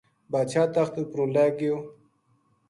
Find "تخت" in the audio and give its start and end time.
0.75-0.95